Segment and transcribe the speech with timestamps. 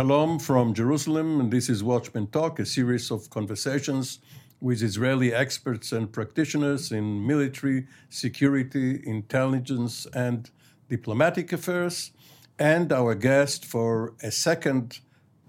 [0.00, 4.20] Shalom from Jerusalem, and this is Watchmen Talk, a series of conversations
[4.58, 10.50] with Israeli experts and practitioners in military, security, intelligence, and
[10.88, 12.12] diplomatic affairs.
[12.58, 15.00] And our guest for a second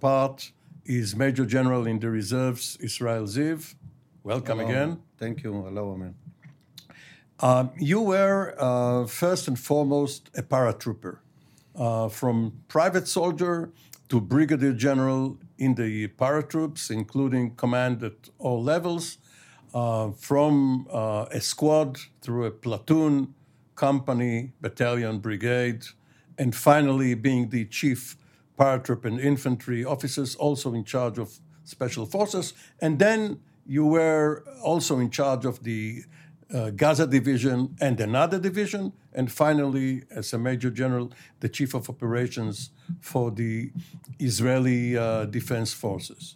[0.02, 0.52] part
[0.84, 3.76] is Major General in the Reserves, Israel Ziv.
[4.22, 4.70] Welcome Hello.
[4.70, 5.00] again.
[5.18, 5.54] Thank you.
[5.64, 6.14] Hello, Amir.
[7.40, 11.20] Um, you were uh, first and foremost a paratrooper,
[11.74, 13.72] uh, from private soldier
[14.12, 19.20] to brigadier general in the paratroops, including command at all levels,
[19.74, 23.34] uh, from uh, a squad through a platoon,
[23.74, 25.86] company, battalion, brigade,
[26.38, 28.18] and finally being the chief
[28.60, 32.54] paratroop and infantry officers, also in charge of special forces.
[32.82, 36.04] And then you were also in charge of the
[36.54, 41.90] uh, Gaza division and another division, and finally, as a major general, the chief of
[41.90, 43.72] operations for the
[44.20, 46.36] Israeli uh, Defense Forces.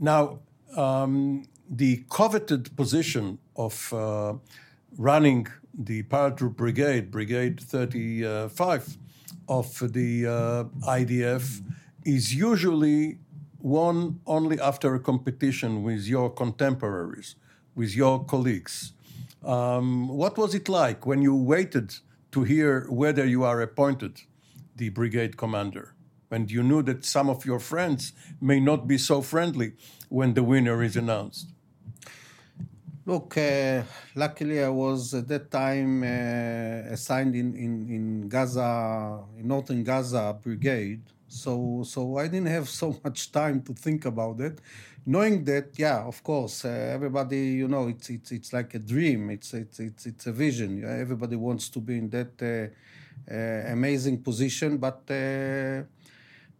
[0.00, 0.40] Now,
[0.76, 4.34] um, the coveted position of uh,
[4.96, 8.96] running the paratroop brigade, Brigade 35
[9.48, 11.62] of the uh, IDF,
[12.04, 13.18] is usually
[13.60, 17.36] won only after a competition with your contemporaries,
[17.74, 18.92] with your colleagues.
[19.44, 21.94] Um, what was it like when you waited
[22.32, 24.22] to hear whether you are appointed
[24.76, 25.94] the brigade commander?
[26.28, 29.72] When you knew that some of your friends may not be so friendly
[30.08, 31.48] when the winner is announced?
[33.06, 39.48] Look, uh, luckily I was at that time uh, assigned in, in, in Gaza, in
[39.48, 41.00] northern Gaza brigade.
[41.26, 44.60] So, so I didn't have so much time to think about it.
[45.08, 49.30] Knowing that, yeah, of course, uh, everybody, you know, it's, it's, it's like a dream.
[49.30, 50.84] It's, it's, it's, it's a vision.
[50.84, 54.76] Everybody wants to be in that uh, uh, amazing position.
[54.76, 55.88] But uh,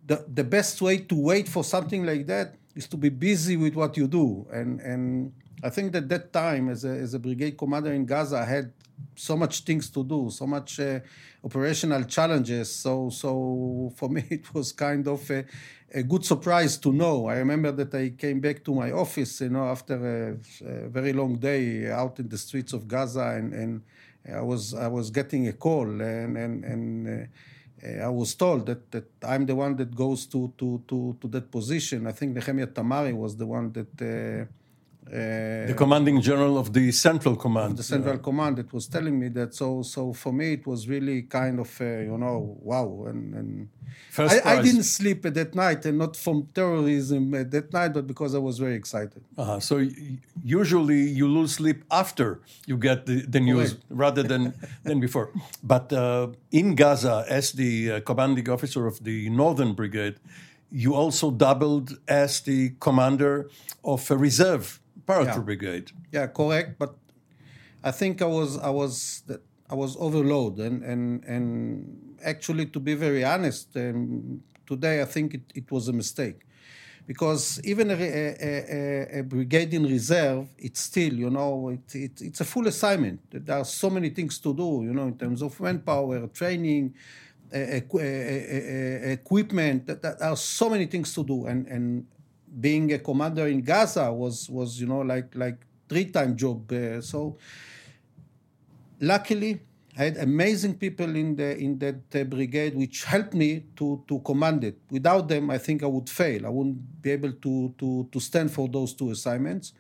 [0.07, 3.75] the, the best way to wait for something like that is to be busy with
[3.75, 4.47] what you do.
[4.51, 5.33] And, and
[5.63, 8.73] I think that that time, as a, as a brigade commander in Gaza, I had
[9.15, 11.01] so much things to do, so much uh,
[11.45, 12.75] operational challenges.
[12.75, 15.45] So, so for me, it was kind of a,
[15.93, 17.27] a, good surprise to know.
[17.27, 21.13] I remember that I came back to my office, you know, after a, a very
[21.13, 23.83] long day out in the streets of Gaza, and, and
[24.33, 27.23] I was I was getting a call, and and and.
[27.23, 27.27] Uh,
[28.03, 31.49] I was told that, that I'm the one that goes to, to, to, to that
[31.49, 32.09] position.
[32.09, 34.47] I think Nehemia Tamari was the one that uh,
[35.11, 37.77] the commanding general of the Central Command.
[37.77, 38.23] The Central yeah.
[38.23, 39.55] Command that was telling me that.
[39.55, 43.07] So, so for me, it was really kind of, uh, you know, wow.
[43.09, 43.69] And, and
[44.11, 47.93] First I, I, didn't sleep at that night, and not from terrorism at that night,
[47.93, 49.23] but because I was very excited.
[49.37, 49.61] Uh-huh.
[49.61, 49.87] So
[50.43, 53.85] usually you lose sleep after you get the, the news Correct.
[53.91, 55.31] rather than than before.
[55.63, 60.17] But uh, in Gaza, as the uh, commanding officer of the Northern Brigade,
[60.71, 63.49] you also doubled as the commander
[63.85, 65.51] of a reserve paratroop yeah.
[65.51, 65.91] brigade.
[66.13, 66.79] Yeah, correct.
[66.79, 66.95] But
[67.83, 69.23] I think I was I was
[69.71, 75.35] I was overloaded, and and and actually, to be very honest, um, today I think
[75.35, 76.41] it, it was a mistake.
[77.07, 82.21] Because even a, a, a, a, brigade in reserve, it's still, you know, it, it,
[82.21, 83.21] it's a full assignment.
[83.31, 86.93] There are so many things to do, you know, in terms of manpower, training,
[87.51, 89.87] equipment.
[89.87, 92.07] There are so many things to do, and and
[92.61, 95.59] being a commander in Gaza was was you know like like
[95.89, 96.71] three time job.
[96.73, 97.37] Uh, so
[99.01, 99.61] luckily,
[99.97, 104.21] I had amazing people in the in that uh, brigade, which helped me to to
[104.21, 104.79] command it.
[104.91, 106.47] Without them, I think I would fail.
[106.47, 109.73] I wouldn't be able to to to stand for those two assignments.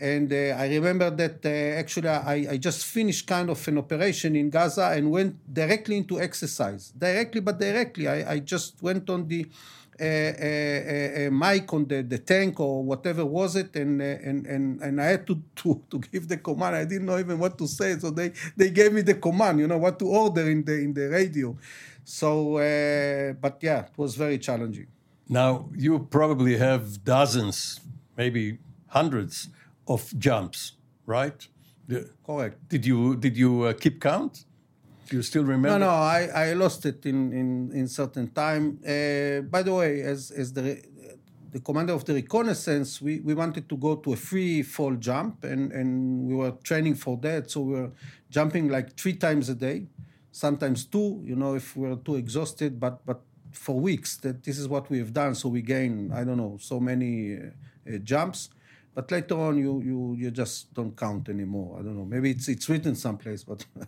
[0.00, 1.48] And uh, I remember that uh,
[1.80, 6.20] actually I, I just finished kind of an operation in Gaza and went directly into
[6.20, 6.92] exercise.
[6.96, 8.06] Directly, but directly.
[8.06, 9.46] I, I just went on the
[10.00, 15.00] a, a, mic on the, the tank or whatever was it, and and and, and
[15.00, 16.76] I had to, to to give the command.
[16.76, 19.66] I didn't know even what to say, so they they gave me the command, you
[19.66, 21.56] know, what to order in the in the radio.
[22.04, 24.86] So, uh, but yeah, it was very challenging.
[25.28, 27.80] Now you probably have dozens,
[28.16, 29.48] maybe hundreds
[29.86, 30.72] of jumps,
[31.06, 31.46] right?
[32.24, 32.68] Correct.
[32.68, 34.44] did you did you uh, keep count?
[35.10, 35.70] You still remember?
[35.70, 38.78] No, no, I, I lost it in, in, in certain time.
[38.84, 40.82] Uh, by the way, as, as the,
[41.50, 45.44] the commander of the reconnaissance, we, we wanted to go to a free fall jump,
[45.44, 47.50] and, and we were training for that.
[47.50, 47.90] So we were
[48.28, 49.86] jumping like three times a day,
[50.30, 53.20] sometimes two, you know, if we were too exhausted, but, but
[53.52, 55.34] for weeks, that this is what we have done.
[55.34, 58.50] So we gain, I don't know, so many uh, uh, jumps.
[58.94, 61.78] But later on, you, you, you just don't count anymore.
[61.78, 62.04] I don't know.
[62.04, 63.64] Maybe it's, it's written someplace, but.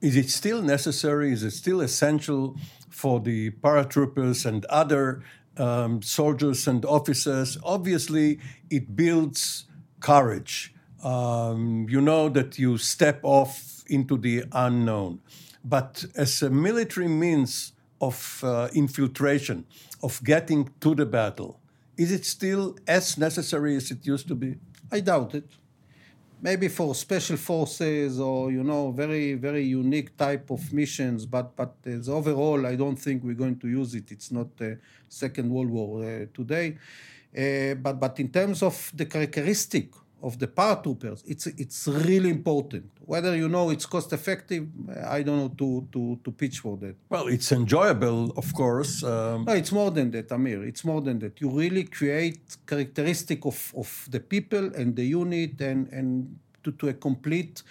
[0.00, 1.32] Is it still necessary?
[1.32, 2.56] Is it still essential
[2.88, 5.22] for the paratroopers and other
[5.58, 7.58] um, soldiers and officers?
[7.62, 8.38] Obviously,
[8.70, 9.66] it builds
[10.00, 10.74] courage.
[11.04, 15.20] Um, you know that you step off into the unknown.
[15.62, 19.66] But as a military means of uh, infiltration,
[20.02, 21.60] of getting to the battle,
[21.98, 24.56] is it still as necessary as it used to be?
[24.90, 25.44] I doubt it.
[26.42, 31.74] Maybe for special forces or you know very very unique type of missions, but but
[31.84, 34.10] as overall, I don't think we're going to use it.
[34.10, 34.76] It's not uh,
[35.08, 36.78] Second World War uh, today.
[37.36, 39.92] Uh, but but in terms of the characteristic
[40.22, 42.90] of the paratroopers, it's it's really important.
[43.04, 44.66] Whether you know it's cost effective,
[45.18, 46.96] I don't know to to to pitch for that.
[47.08, 49.02] Well, it's enjoyable, of course.
[49.02, 50.64] Um, No, it's more than that, Amir.
[50.64, 51.40] It's more than that.
[51.40, 56.88] You really create characteristic of, of the people and the unit and, and to, to
[56.88, 57.62] a complete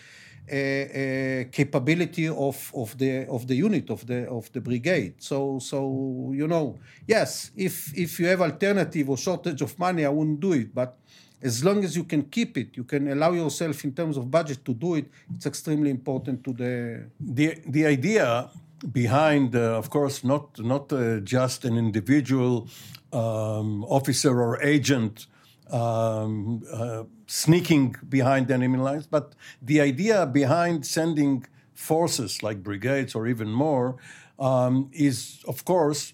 [0.51, 5.13] uh, uh, capability of, of the of the unit of the of the brigade.
[5.19, 10.10] So so you know, yes, if if you have alternative or shortage of money, I
[10.10, 10.74] wouldn't do it.
[10.74, 10.98] But
[11.41, 14.63] as long as you can keep it, you can allow yourself in terms of budget
[14.65, 15.06] to do it.
[15.36, 18.50] It's extremely important to the the the idea
[18.91, 22.68] behind, uh, of course, not not uh, just an individual
[23.13, 25.27] um, officer or agent
[25.71, 33.27] um, uh, sneaking behind enemy lines, but the idea behind sending forces like brigades or
[33.27, 33.95] even more
[34.39, 36.13] um, is, of course,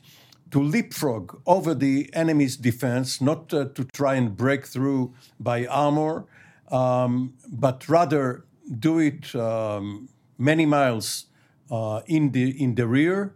[0.56, 6.26] to leapfrog over the enemy's defense, not uh, to try and break through by armor,
[6.72, 8.46] um, but rather
[8.80, 10.08] do it um,
[10.38, 11.26] many miles
[11.70, 13.36] uh, in the in the rear.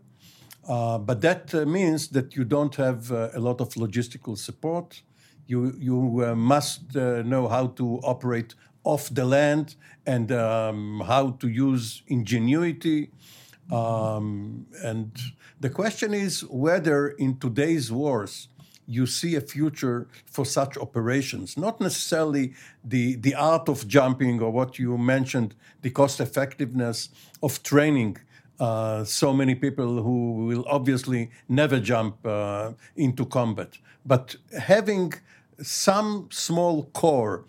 [0.65, 5.01] Uh, but that uh, means that you don't have uh, a lot of logistical support.
[5.45, 8.55] You you uh, must know how to operate
[8.85, 9.75] off the land
[10.05, 13.11] and um, how to use ingenuity.
[13.71, 15.11] Um, and
[15.59, 18.47] the question is whether in today's wars
[18.87, 24.49] you see a future for such operations, not necessarily the, the art of jumping or
[24.51, 27.09] what you mentioned, the cost effectiveness
[27.43, 28.17] of training
[28.59, 35.13] uh, so many people who will obviously never jump uh, into combat, but having
[35.61, 37.45] some small corps,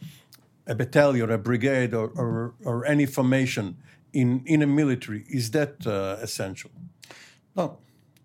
[0.67, 3.77] a battalion, a brigade, or, or, or any formation
[4.13, 6.71] in, in a military, is that uh, essential?
[7.57, 7.79] No,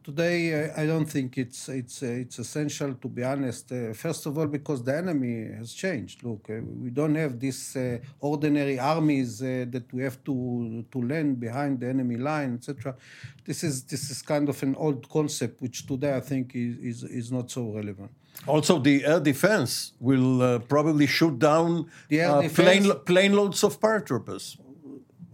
[0.06, 3.72] today I don't think it's it's uh, it's essential to be honest.
[3.72, 6.24] Uh, first of all, because the enemy has changed.
[6.24, 11.02] Look, uh, we don't have these uh, ordinary armies uh, that we have to to
[11.02, 12.96] land behind the enemy line, etc.
[13.44, 17.04] This is this is kind of an old concept, which today I think is is,
[17.04, 18.12] is not so relevant.
[18.48, 21.90] Also, the air defense will uh, probably shoot down
[22.54, 24.58] plane, plane loads of paratroopers.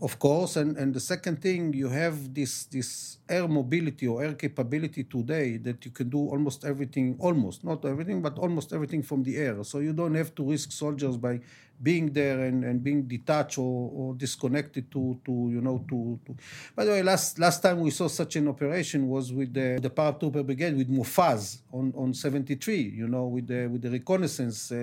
[0.01, 4.33] Of course, and, and the second thing, you have this this air mobility or air
[4.33, 9.21] capability today that you can do almost everything, almost not everything, but almost everything from
[9.21, 9.63] the air.
[9.63, 11.39] So you don't have to risk soldiers by
[11.83, 16.35] being there and, and being detached or, or disconnected to, to you know to, to.
[16.75, 19.91] By the way, last last time we saw such an operation was with the the
[19.91, 22.81] paratrooper brigade with Mofaz on on 73.
[22.81, 24.75] You know, with the with the reconnaissance uh,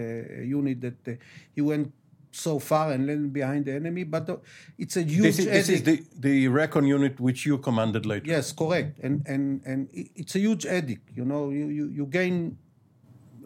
[0.45, 1.13] unit that uh,
[1.57, 1.93] he went
[2.31, 4.05] so far and landed behind the enemy.
[4.05, 4.37] But uh,
[4.79, 5.23] it's a huge.
[5.23, 8.27] This is, this is the, the recon unit which you commanded later.
[8.27, 8.99] Yes, correct.
[9.03, 11.07] And and and it's a huge headache.
[11.15, 12.59] You know, you you, you gain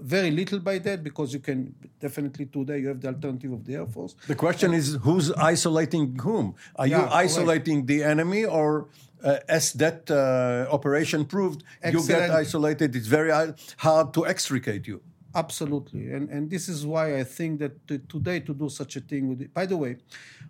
[0.03, 3.75] very little by that because you can definitely today you have the alternative of the
[3.77, 4.17] air force.
[4.27, 6.55] The question is who's isolating whom?
[6.77, 7.15] Are Yeah, you correct.
[7.15, 8.89] isolating the enemy or
[9.23, 12.97] uh, as that uh, operation proved, you get isolated.
[12.97, 13.31] It's very
[13.77, 15.01] hard to extricate you.
[15.35, 17.73] Absolutely, and and this is why I think that
[18.07, 19.55] today to do such a thing would.
[19.55, 19.97] By the way,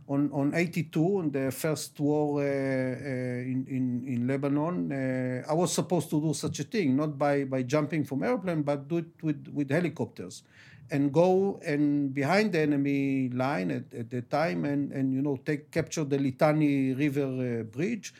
[0.09, 5.45] on on eighty two, in the first war uh, uh, in in in Lebanon, uh,
[5.49, 8.89] I was supposed to do such a thing, not by by jumping from airplane, but
[8.89, 10.43] do it with with helicopters,
[10.91, 15.37] and go and behind the enemy line at, at the time, and and you know
[15.47, 18.13] take capture the Litani River uh, bridge.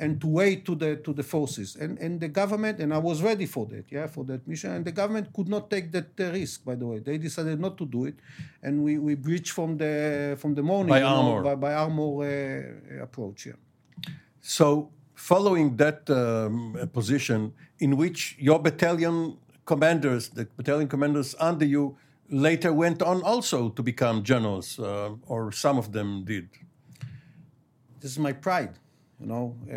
[0.00, 1.68] And to wait to the to the forces.
[1.82, 4.70] And and the government and I was ready for that, yeah, for that mission.
[4.76, 6.64] And the government could not take that uh, risk.
[6.64, 8.16] By the way, they decided not to do it,
[8.62, 11.42] and we, we breached from the from the morning By armor.
[11.48, 13.38] by, by armor uh, approach.
[13.46, 13.58] Yeah.
[14.40, 14.66] So,
[15.14, 21.96] following that um, position, in which your battalion commanders, the battalion commanders under you,
[22.30, 26.48] later went on also to become generals, uh, or some of them did.
[28.00, 28.74] this is my pride.
[29.20, 29.74] You know, uh,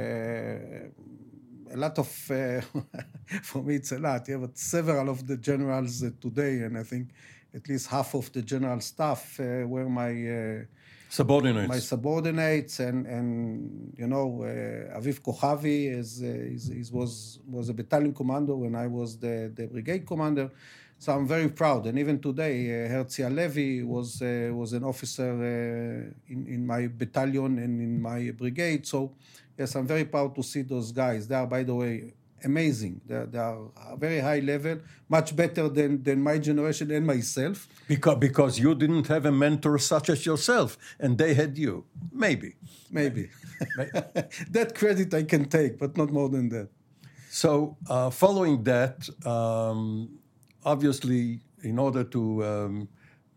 [0.00, 2.60] uh, a lot of uh,
[3.42, 4.28] for me it's a lot.
[4.28, 7.10] Yeah, but several of the generals uh, today, and I think
[7.54, 10.66] at least half of the general staff were my
[11.10, 11.68] Subordinates.
[11.68, 17.74] my subordinates, and and you know, uh, Aviv Kochavi is, is, is was was a
[17.74, 20.50] battalion commander when I was the, the brigade commander.
[21.00, 25.30] So I'm very proud, and even today, uh, Herzi Halevi was uh, was an officer
[25.30, 28.84] uh, in in my battalion and in my brigade.
[28.84, 29.14] So
[29.56, 31.28] yes, I'm very proud to see those guys.
[31.28, 32.14] They are, by the way,
[32.44, 33.00] amazing.
[33.06, 37.68] They are, they are very high level, much better than than my generation and myself.
[37.86, 41.84] because, because you didn't have a mentor such as yourself, and they had you.
[42.12, 42.56] Maybe.
[42.90, 43.30] Maybe.
[44.50, 46.68] that credit I can take, but not more than that.
[47.30, 50.17] So, uh, following that, um,
[50.68, 52.88] obviously, in order to um,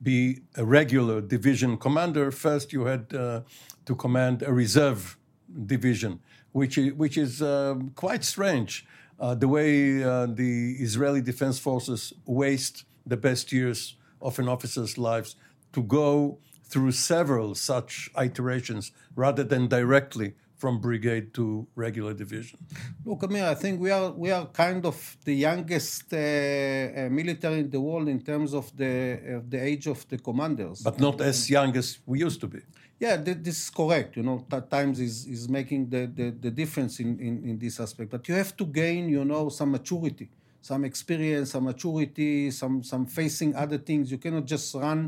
[0.03, 3.41] be a regular division commander, first you had uh,
[3.85, 5.17] to command a reserve
[5.65, 6.19] division,
[6.51, 8.85] which is, which is um, quite strange.
[9.19, 14.97] Uh, the way uh, the Israeli Defense Forces waste the best years of an officer's
[14.97, 15.35] lives
[15.73, 21.43] to go through several such iterations rather than directly from brigade to
[21.75, 22.57] regular division.
[23.05, 27.59] Look, Amir, I think we are we are kind of the youngest uh, uh, military
[27.65, 28.93] in the world in terms of the
[29.37, 30.77] of the age of the commanders.
[30.89, 32.61] but not as young as we used to be.
[33.05, 34.11] yeah, th- this is correct.
[34.17, 37.75] You know, that times is is making the, the, the difference in, in, in this
[37.85, 38.07] aspect.
[38.15, 40.27] But you have to gain, you know, some maturity,
[40.69, 44.03] some experience, some maturity, some some facing other things.
[44.13, 44.99] You cannot just run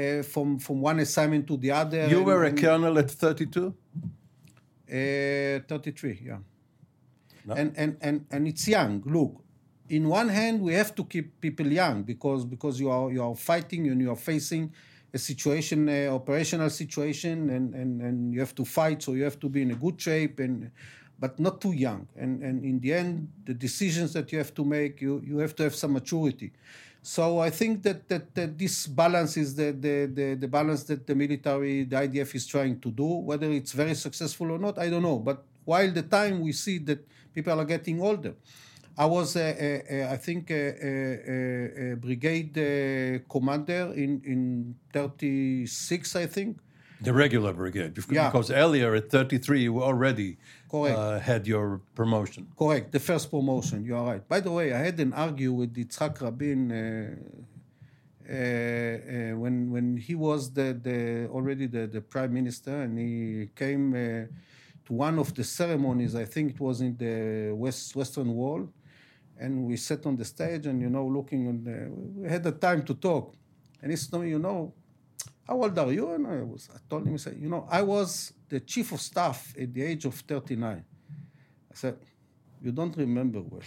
[0.00, 2.02] uh, from from one assignment to the other.
[2.14, 3.74] You and- were a colonel at 32?
[4.88, 6.38] Uh, 33, yeah.
[7.44, 7.54] No.
[7.54, 9.02] And, and, and, and it's young.
[9.06, 9.42] Look,
[9.88, 13.34] in one hand, we have to keep people young because, because you, are, you are
[13.34, 14.72] fighting and you are facing
[15.14, 19.38] a situation, uh, operational situation, and, and, and you have to fight, so you have
[19.40, 20.70] to be in a good shape, and,
[21.18, 22.06] but not too young.
[22.16, 25.54] And, and in the end, the decisions that you have to make, you, you have
[25.56, 26.52] to have some maturity.
[27.06, 31.06] So I think that, that, that this balance is the, the, the, the balance that
[31.06, 33.06] the military, the IDF is trying to do.
[33.06, 35.20] Whether it's very successful or not, I don't know.
[35.20, 38.34] But while the time we see that people are getting older.
[38.98, 46.58] I was, I think, a, a, a brigade uh, commander in, in 36, I think.
[47.00, 47.92] The regular brigade.
[47.94, 48.28] Because Yeah.
[48.30, 50.38] because earlier at 33, you already
[50.70, 50.96] Correct.
[50.98, 52.46] uh, had your promotion.
[52.58, 53.84] Correct, the first promotion.
[53.84, 54.28] You are right.
[54.28, 57.16] By the way, I had an argue with Yitzhak Rabin uh,
[58.28, 63.50] uh, uh, when when he was the, the already the, the prime minister, and he
[63.54, 64.26] came uh,
[64.86, 66.14] to one of the ceremonies.
[66.16, 68.68] I think it was in the west western wall,
[69.38, 71.88] and we sat on the stage, and you know, looking on the,
[72.20, 73.34] we had the time to talk,
[73.82, 74.72] and he said to me, you know.
[75.46, 76.10] How old are you?
[76.12, 76.68] And I was.
[76.74, 77.14] I told him.
[77.14, 80.84] I said, you know, I was the chief of staff at the age of 39.
[81.70, 81.96] I said,
[82.62, 83.60] you don't remember well.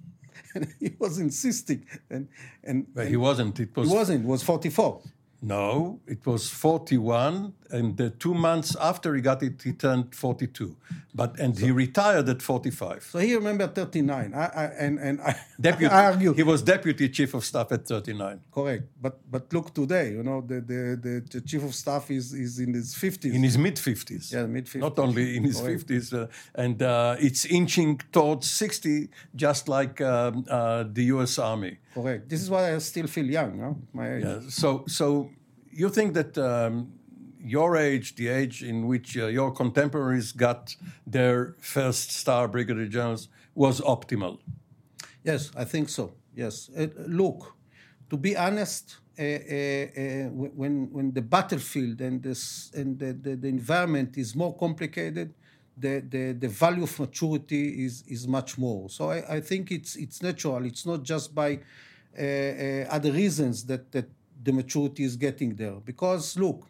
[0.54, 1.86] and he was insisting.
[2.08, 2.28] And,
[2.64, 3.60] and, But and he wasn't.
[3.60, 5.02] It was, he was wasn't, it was 44.
[5.42, 6.00] no.
[6.06, 10.76] It was 41, and the two months after he got it, he turned 42.
[11.14, 13.02] But and he retired at 45.
[13.02, 14.32] So he remembered 39.
[14.32, 15.92] I, I, and, and I, Deputy.
[15.92, 16.32] I argue.
[16.34, 18.40] He was deputy chief of staff at 39.
[18.52, 18.84] Correct.
[19.00, 22.58] But but look today, you know, the, the, the, the chief of staff is, is
[22.58, 23.34] in his 50s.
[23.34, 24.32] In his mid 50s.
[24.32, 24.80] Yeah, mid-50s.
[24.80, 25.86] Not only in his Correct.
[25.88, 31.38] 50s, uh, and uh, it's inching towards 60, just like um, uh, the U.S.
[31.38, 31.78] Army.
[31.94, 32.28] Correct.
[32.28, 33.78] This is why I still feel young, no?
[33.92, 34.24] My age.
[34.24, 35.30] Yeah, so, so
[35.70, 36.92] you think that um,
[37.42, 43.28] your age, the age in which uh, your contemporaries got their first star brigadier generals,
[43.54, 44.38] was optimal?
[45.24, 46.12] Yes, I think so.
[46.34, 46.70] Yes.
[46.76, 47.54] Uh, look,
[48.08, 53.36] to be honest, uh, uh, uh, when when the battlefield and this and the, the,
[53.36, 55.34] the environment is more complicated,
[55.76, 58.88] the, the, the value of maturity is, is much more.
[58.88, 60.64] So I, I think it's it's natural.
[60.64, 61.58] It's not just by
[62.18, 62.22] uh,
[62.88, 64.08] other reasons that, that
[64.42, 65.76] the maturity is getting there.
[65.84, 66.66] Because look,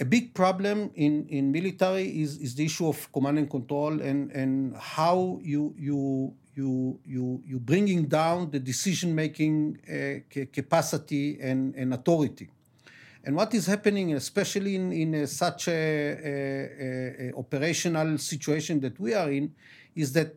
[0.00, 4.30] a big problem in, in military is, is the issue of command and control and,
[4.32, 11.74] and how you you you you you bringing down the decision making uh, capacity and,
[11.74, 12.48] and authority.
[13.26, 19.14] And what is happening, especially in, in such a, a, a, operational situation that we
[19.14, 19.54] are in,
[19.96, 20.34] is that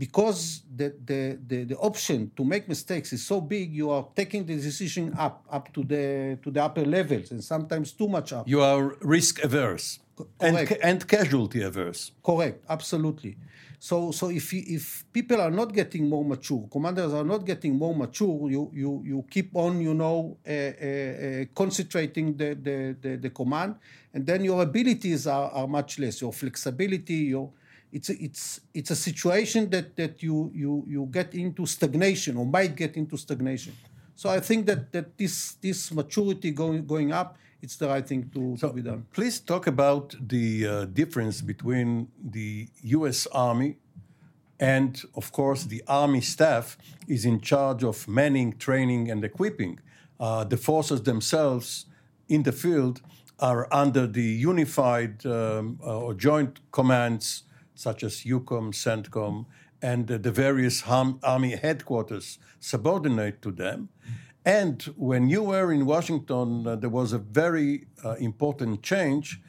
[0.00, 4.46] because the, the, the, the, option to make mistakes is so big, you are taking
[4.46, 8.48] the decision up, up to the, to the upper levels, and sometimes too much up.
[8.48, 9.98] You are risk averse
[10.40, 12.12] and, and casualty averse.
[12.24, 13.36] Correct, absolutely.
[13.78, 17.94] So, so if, if people are not getting more mature, commanders are not getting more
[17.94, 23.16] mature, you, you, you keep on, you know, uh, uh, uh, concentrating the, the, the,
[23.16, 23.74] the, command,
[24.14, 26.22] and then your abilities are, are much less.
[26.22, 27.50] Your flexibility, your
[27.92, 32.46] it's a, it's it's a situation that that you you you get into stagnation or
[32.46, 33.74] might get into stagnation.
[34.14, 38.30] So I think that that this this maturity going going up it's the right thing
[38.32, 39.06] to, so to be done.
[39.12, 43.26] Please talk about the uh, difference between the U.S.
[43.32, 43.76] Army
[44.58, 46.76] and, of course, the Army staff
[47.08, 49.80] is in charge of manning, training, and equipping.
[50.18, 51.86] Uh, the forces themselves
[52.28, 53.00] in the field
[53.38, 59.46] are under the unified um, uh, or joint commands such as EUCOM, CENTCOM,
[59.82, 63.88] and the various army headquarters subordinate to them.
[64.44, 69.40] And when you were in Washington, uh, there was a very uh, important change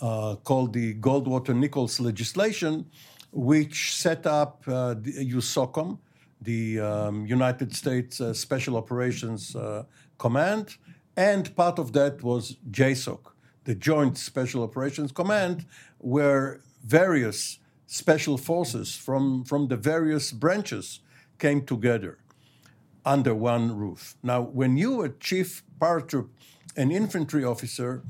[0.00, 2.86] uh, called the Goldwater Nichols legislation,
[3.32, 5.98] which set up uh, the USSOCOM,
[6.40, 9.84] the um, United States uh, Special Operations uh,
[10.18, 10.76] Command,
[11.16, 13.18] and part of that was JSOC,
[13.64, 15.66] the Joint Special Operations Command,
[15.98, 17.58] where various
[17.88, 21.00] special forces from, from the various branches
[21.38, 22.18] came together
[23.04, 24.14] under one roof.
[24.22, 26.28] Now, when you were chief paratroop
[26.76, 28.02] and infantry officer,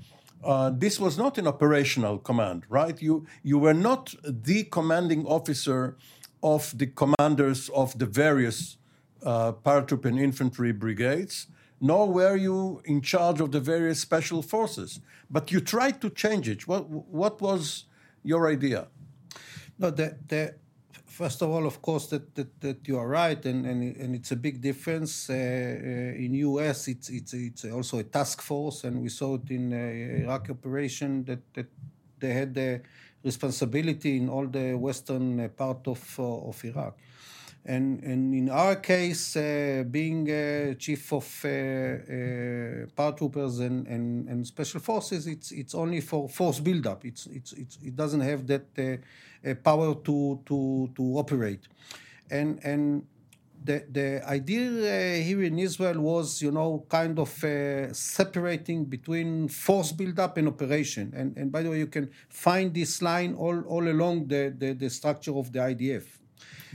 [0.45, 3.01] uh, this was not an operational command, right?
[3.01, 5.97] You you were not the commanding officer
[6.43, 8.77] of the commanders of the various
[9.23, 11.49] uh, paratroop and infantry brigades,
[11.81, 15.01] nor were you in charge of the various special forces.
[15.31, 16.67] But you tried to change it.
[16.67, 17.85] What what was
[18.23, 18.89] your idea?
[19.79, 20.55] No, the the
[21.19, 24.31] First of all, of course, that, that, that you are right, and, and, and it's
[24.31, 25.29] a big difference.
[25.29, 29.51] Uh, uh, in U.S., it's, it's, it's also a task force, and we saw it
[29.51, 31.67] in uh, Iraq operation that, that
[32.21, 32.83] they had the
[33.25, 36.97] responsibility in all the western uh, part of, uh, of Iraq.
[37.65, 40.27] And, and in our case, uh, being
[40.79, 41.49] chief of uh,
[42.97, 47.05] paratroopers and, and, and special forces, it's, it's only for force buildup.
[47.05, 49.01] It's, it's, it's, it doesn't have that
[49.63, 51.69] power to, to, to operate.
[52.31, 53.05] And, and
[53.65, 59.49] the, the idea uh, here in Israel was, you know, kind of uh, separating between
[59.49, 61.13] force buildup and operation.
[61.17, 64.73] And, and by the way, you can find this line all, all along the, the,
[64.73, 66.05] the structure of the IDF.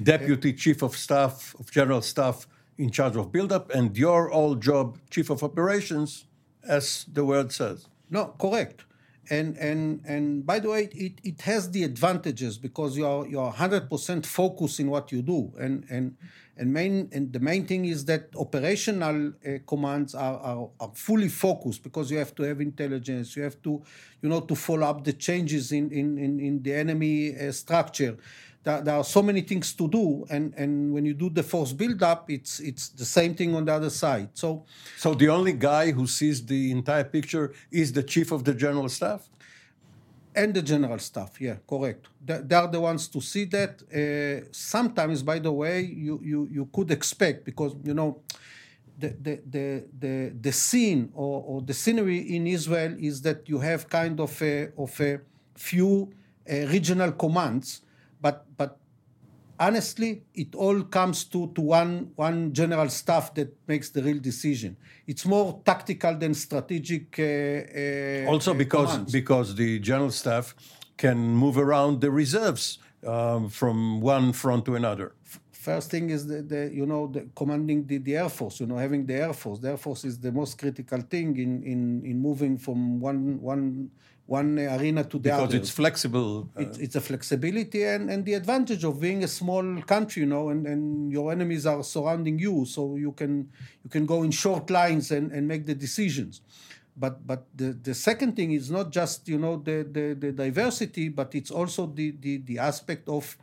[0.02, 2.48] Deputy Chief of Staff, of General Staff
[2.78, 6.26] in charge of buildup, and your old job, Chief of Operations,
[6.68, 7.88] as the word says.
[8.10, 8.86] No, correct.
[9.30, 13.40] And and and by the way, it, it has the advantages because you are you
[13.40, 15.54] are hundred percent focused in what you do.
[15.58, 16.18] And and
[16.58, 21.30] and main and the main thing is that operational uh, commands are, are, are fully
[21.30, 23.36] focused because you have to have intelligence.
[23.38, 23.82] You have to
[24.22, 28.18] you know to follow up the changes in in in, in the enemy uh, structure
[28.64, 32.30] there, are so many things to do and, and when you do the force build-up
[32.30, 34.30] it's it's the same thing on the other side.
[34.34, 34.66] So
[34.98, 38.90] so the only guy who sees the entire picture is the chief of the general
[38.90, 39.30] staff?
[40.36, 42.08] And the general staff yeah correct.
[42.26, 43.82] They are the ones to see that.
[43.84, 48.22] Uh, sometimes by the way you, you you could expect because you know
[48.98, 53.60] the, the, the, the, the scene or, or the scenery in Israel is that you
[53.60, 55.20] have kind of a, of a
[55.56, 56.14] few
[56.50, 57.82] uh, regional commands
[58.24, 58.80] but but
[59.60, 64.78] honestly, it all comes to, to one, one general staff that makes the real decision.
[65.08, 67.20] It's more tactical than strategic.
[67.20, 69.12] Uh, uh, also, because commands.
[69.12, 70.56] because the general staff
[70.98, 75.14] can move around the reserves um, from one front to another.
[75.52, 78.60] First thing is the, the you know the commanding the, the air force.
[78.60, 79.60] You know having the air force.
[79.60, 83.90] The air force is the most critical thing in in, in moving from one one
[84.26, 85.48] one arena to the because other.
[85.48, 86.50] Because it's flexible.
[86.58, 90.26] Uh, it's, it's, a flexibility and, and the advantage of being a small country, you
[90.26, 93.50] know, and, and your enemies are surrounding you, so you can
[93.84, 96.42] you can go in short lines and, and make the decisions.
[96.96, 101.10] But but the, the second thing is not just you know the, the, the diversity,
[101.10, 103.36] but it's also the the, the aspect of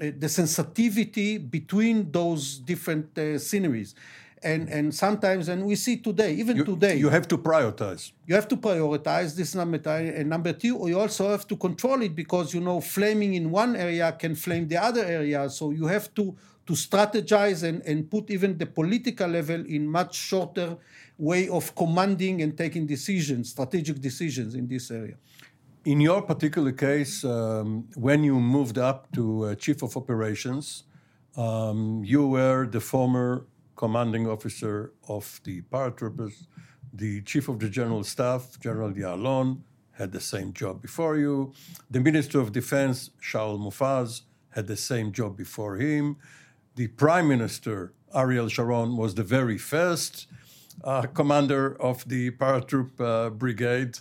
[0.00, 3.94] uh, the sensitivity between those different uh, sceneries
[4.42, 6.96] and and sometimes and we see today even you, today.
[6.96, 8.12] you have to prioritize.
[8.26, 12.14] You have to prioritize this number and number two you also have to control it
[12.14, 15.48] because you know flaming in one area can flame the other area.
[15.50, 20.14] So you have to to strategize and, and put even the political level in much
[20.14, 20.76] shorter
[21.18, 25.16] way of commanding and taking decisions, strategic decisions in this area.
[25.84, 30.84] In your particular case, um, when you moved up to uh, chief of operations,
[31.36, 33.46] um, you were the former
[33.82, 36.36] commanding officer of the paratroopers.
[37.02, 39.48] The chief of the general staff, General Ya'alon,
[40.00, 41.34] had the same job before you.
[41.90, 44.10] The Minister of Defense, Shaul Mofaz,
[44.56, 46.04] had the same job before him.
[46.74, 47.76] The Prime Minister,
[48.14, 50.26] Ariel Sharon, was the very first
[50.84, 53.94] uh, commander of the paratroop uh, brigade.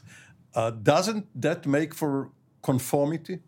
[0.54, 2.32] Uh, doesn't that make for
[2.70, 3.39] conformity?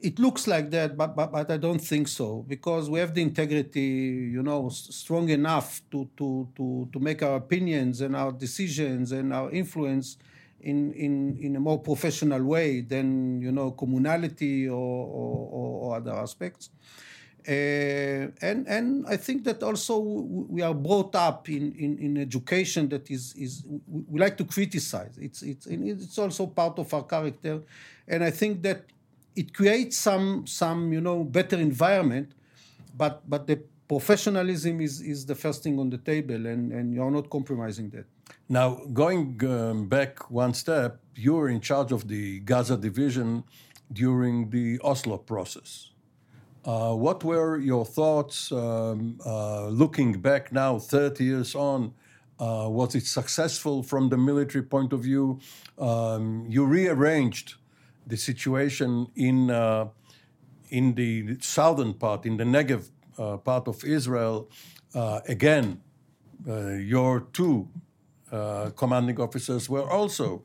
[0.00, 3.22] It looks like that, but, but, but I don't think so because we have the
[3.22, 9.10] integrity, you know, strong enough to, to, to, to make our opinions and our decisions
[9.10, 10.16] and our influence
[10.60, 15.48] in, in, in a more professional way than, you know, communality or, or,
[15.82, 16.70] or other aspects.
[17.46, 22.90] Uh, and and I think that also we are brought up in, in, in education
[22.90, 25.16] that is is we like to criticize.
[25.18, 27.62] It's it's it's also part of our character,
[28.06, 28.84] and I think that
[29.38, 32.32] it creates some some you know better environment,
[32.96, 37.10] but but the professionalism is is the first thing on the table, and and you're
[37.18, 38.06] not compromising that.
[38.48, 43.44] Now going um, back one step, you were in charge of the Gaza division
[43.92, 45.90] during the Oslo process.
[46.64, 51.94] Uh, what were your thoughts um, uh, looking back now, 30 years on?
[52.38, 55.40] Uh, was it successful from the military point of view?
[55.78, 57.54] Um, you rearranged
[58.08, 59.88] the situation in uh,
[60.70, 64.50] in the southern part, in the Negev uh, part of Israel.
[64.94, 65.80] Uh, again,
[66.46, 67.68] your two
[68.76, 70.44] commanding officers were also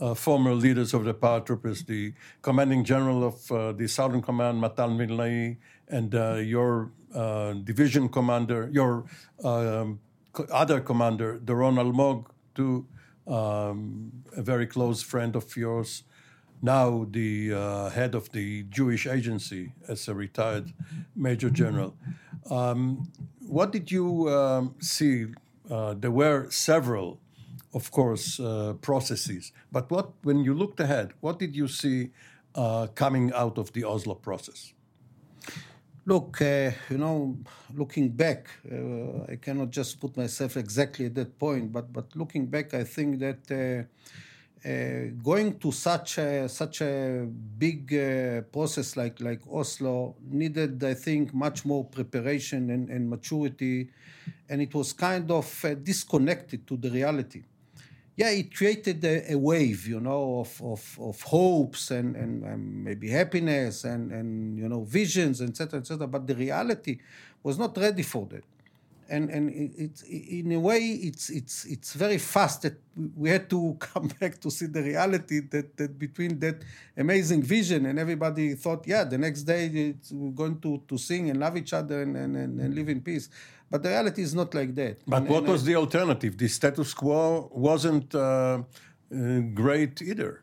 [0.00, 4.98] uh, former leaders of the paratroopers, the commanding general of uh, the Southern Command, Matan
[4.98, 5.56] Vilnai,
[5.88, 9.04] and uh, your uh, division commander, your
[9.44, 10.00] um,
[10.50, 12.86] other commander, Doron Almog, too,
[13.26, 16.04] um, a very close friend of yours,
[16.62, 20.72] now the uh, head of the Jewish agency as a retired
[21.14, 21.94] major general.
[22.48, 25.26] Um, what did you um, see?
[25.70, 27.18] Uh, there were several
[27.74, 29.52] of course, uh, processes.
[29.70, 32.10] But what, when you looked ahead, what did you see
[32.54, 34.72] uh, coming out of the Oslo process?
[36.04, 37.38] Look, uh, you know,
[37.74, 42.46] looking back, uh, I cannot just put myself exactly at that point, but but looking
[42.46, 43.86] back, I think that
[44.64, 47.26] Uh, going to such a, such a
[47.58, 53.90] big uh, process like like Oslo needed, I think, much more preparation and, and maturity,
[54.48, 57.42] and it was kind of uh, disconnected to the reality
[58.16, 62.84] yeah, it created a, a, wave, you know, of, of, of hopes and, and, and,
[62.84, 66.06] maybe happiness and, and, you know, visions, etc., etc.
[66.06, 66.98] But the reality
[67.42, 68.44] was not ready for that.
[69.12, 72.76] And, and it, it, in a way, it's, it's, it's very fast that
[73.14, 76.62] we had to come back to see the reality that, that between that
[76.96, 81.38] amazing vision and everybody thought, yeah, the next day we're going to, to sing and
[81.38, 83.28] love each other and, and, and live in peace.
[83.70, 84.98] But the reality is not like that.
[85.06, 86.38] But and, what and was I, the alternative?
[86.38, 88.62] The status quo wasn't uh,
[89.14, 90.42] uh, great either.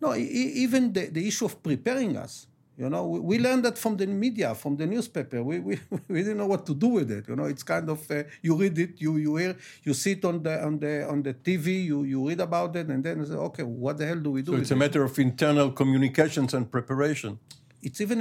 [0.00, 2.46] No, even the, the issue of preparing us.
[2.78, 5.42] You know, we, we, learned that from the media, from the newspaper.
[5.42, 7.28] We, we, we didn't know what to do with it.
[7.28, 10.24] You know, it's kind of uh, you read it, you you hear, you see it
[10.24, 13.34] on the on the on the TV, you you read about it, and then say,
[13.34, 14.52] okay, what the hell do we do?
[14.52, 17.40] So it's a matter of internal communications and preparation.
[17.82, 18.20] It's even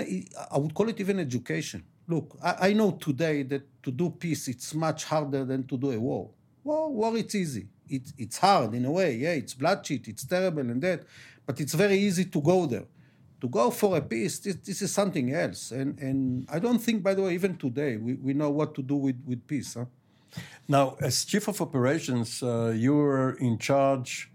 [0.52, 1.84] I would call it even education.
[2.08, 5.91] Look, I, I, know today that to do peace it's much harder than to do
[5.91, 6.32] a war.
[6.63, 7.67] War, war it's easy.
[7.88, 9.17] It, it's hard in a way.
[9.17, 11.04] Yeah, it's bloodshed, it's terrible and that,
[11.46, 12.86] but it's very easy to go there.
[13.41, 15.71] To go for a peace, this, this is something else.
[15.71, 18.82] And, and I don't think, by the way, even today, we, we know what to
[18.82, 19.76] do with, with peace.
[19.76, 19.86] Huh?
[20.67, 24.32] Now, as chief of operations, uh, you were in charge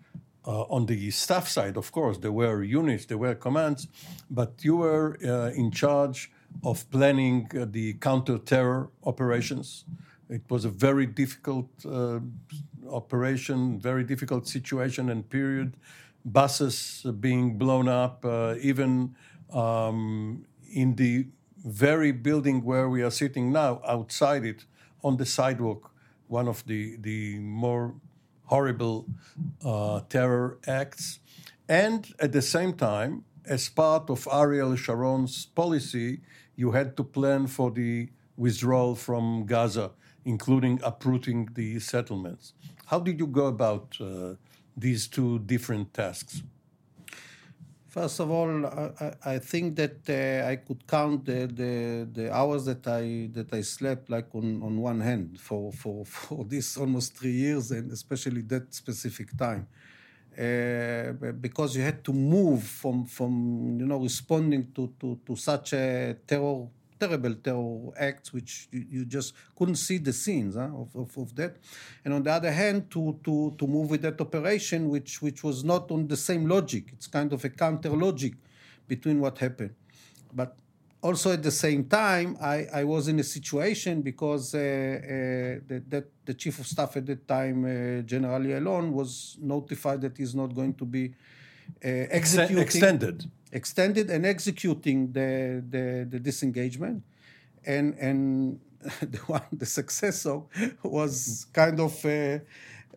[0.46, 2.18] uh, on the staff side, of course.
[2.18, 3.88] There were units, there were commands,
[4.30, 6.30] but you were uh, in charge
[6.62, 9.84] of planning uh, the counter-terror operations.
[10.28, 12.20] It was a very difficult uh,
[12.88, 15.76] operation, very difficult situation and period.
[16.24, 19.16] Buses being blown up, uh, even
[19.52, 21.26] um, in the
[21.64, 24.64] very building where we are sitting now, outside it,
[25.02, 25.90] on the sidewalk,
[26.28, 27.94] one of the, the more
[28.44, 29.06] horrible
[29.64, 31.20] uh, terror acts.
[31.68, 36.20] And at the same time, as part of Ariel Sharon's policy,
[36.54, 39.90] you had to plan for the withdrawal from Gaza,
[40.24, 42.54] including uprooting the settlements.
[42.86, 44.34] How did you go about uh,
[44.76, 46.42] these two different tasks?
[47.88, 52.64] First of all, I, I think that uh, I could count the, the, the, hours
[52.64, 57.18] that I that I slept like on, on one hand for, for, for this almost
[57.18, 59.68] three years, and especially that specific time,
[60.38, 65.74] uh, because you had to move from from you know responding to, to, to such
[65.74, 66.66] a terror
[67.02, 71.28] terrible terror acts, which you, you just couldn't see the scenes huh, of, of, of,
[71.36, 71.56] that.
[72.04, 75.64] And on the other hand, to, to, to move with that operation, which, which was
[75.64, 76.84] not on the same logic.
[76.92, 78.34] It's kind of a counter logic
[78.86, 79.74] between what happened.
[80.32, 80.56] But
[81.02, 84.62] also at the same time, I, I was in a situation because uh, uh,
[85.68, 90.16] the, that the chief of staff at that time, uh, General Ya'alon, was notified that
[90.16, 91.04] he's not going to be
[91.84, 91.88] uh,
[92.18, 92.58] executing.
[92.58, 97.02] Extended extended and executing the, the, the disengagement.
[97.64, 98.60] And, and
[99.00, 100.40] the one, the successor
[100.82, 102.38] was kind of uh,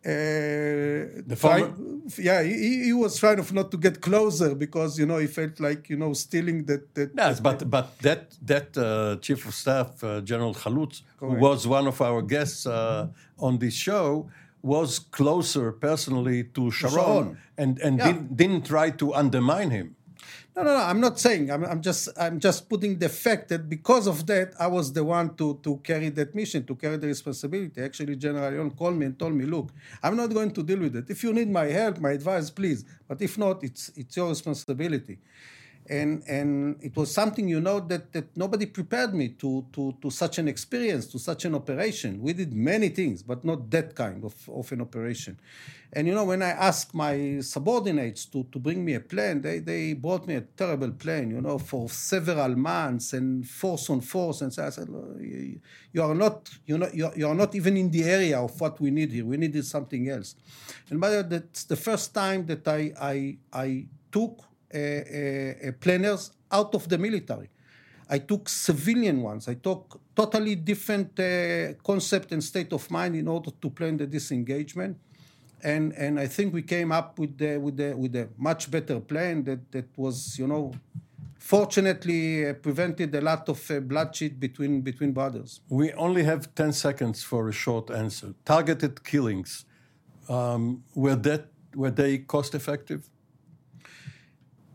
[0.05, 1.73] uh, the former,
[2.19, 5.59] yeah, he, he, was trying of not to get closer because you know he felt
[5.59, 6.93] like you know stealing that.
[6.93, 11.65] that yes, but but that that uh, chief of staff, uh, General Halutz, who was
[11.65, 13.07] one of our guests uh,
[13.39, 14.29] on this show,
[14.61, 17.37] was closer personally to Sharon, Sharon.
[17.57, 18.05] and and yeah.
[18.05, 19.95] didn't, didn't try to undermine him.
[20.55, 20.83] No, no, no.
[20.83, 21.51] I'm not saying.
[21.51, 22.07] I'm, I'm just.
[22.17, 25.77] I'm just putting the fact that because of that, I was the one to to
[25.83, 27.81] carry that mission, to carry the responsibility.
[27.81, 30.95] Actually, General Ya'alon called me and told me, "Look, I'm not going to deal with
[30.95, 31.09] it.
[31.09, 32.85] If you need my help, my advice, please.
[33.07, 35.19] But if not, it's it's your responsibility."
[35.89, 40.09] And and it was something you know that that nobody prepared me to to to
[40.09, 42.21] such an experience to such an operation.
[42.21, 45.39] We did many things but not that kind of of an operation.
[45.93, 49.59] And you know when i asked my subordinates to to bring me a plane they
[49.59, 54.41] they brought me a terrible plane you know for several months and force on force.
[54.41, 54.89] And so i said
[55.93, 58.89] you are not you know you are not even in the area of what we
[58.89, 59.25] need here.
[59.25, 60.35] We needed something else.
[60.89, 64.43] And by the way that's the first time that i i i took
[65.79, 67.49] planners out of the military.
[68.09, 69.47] I took civilian ones.
[69.47, 74.05] I took totally different uh, concept and state of mind in order to plan the
[74.05, 74.97] disengagement.
[75.63, 78.99] And, and I think we came up with the, with the, with a much better
[78.99, 80.73] plan that, that was, you know,
[81.39, 85.61] fortunately uh, prevented a lot of uh, bloodshed between, between brothers.
[85.69, 88.35] We only have 10 seconds for a short answer.
[88.45, 89.65] Targeted killings,
[90.29, 93.09] um, were, that, were they cost effective?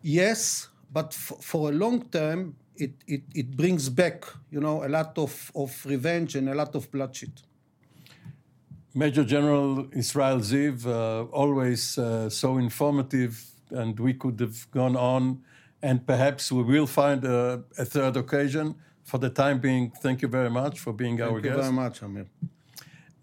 [0.03, 5.17] Yes, but for a long term, it, it, it brings back, you know, a lot
[5.19, 7.33] of, of revenge and a lot of bloodshed.
[8.95, 15.43] Major General Israel Ziv, uh, always uh, so informative, and we could have gone on,
[15.81, 18.75] and perhaps we will find a, a, third occasion.
[19.05, 21.55] For the time being, thank you very much for being thank our guest.
[21.55, 22.27] Thank you very much, Amir.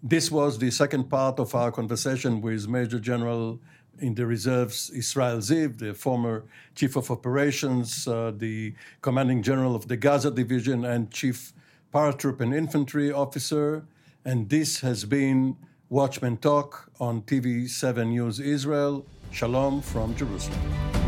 [0.02, 3.60] This was the second part of our conversation with Major General
[4.00, 9.88] in the reserves Israel Ziv, the former chief of operations, uh, the commanding general of
[9.88, 11.52] the Gaza division, and chief
[11.92, 13.84] paratroop and infantry officer.
[14.24, 15.56] And this has been
[15.88, 19.06] Watchmen Talk on TV 7 News Israel.
[19.30, 21.07] Shalom from Jerusalem.